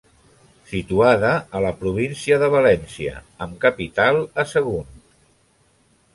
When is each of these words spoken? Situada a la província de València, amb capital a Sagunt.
Situada 0.69 1.33
a 1.59 1.61
la 1.65 1.73
província 1.81 2.39
de 2.45 2.49
València, 2.57 3.15
amb 3.47 3.61
capital 3.67 4.19
a 4.45 4.49
Sagunt. 4.55 4.91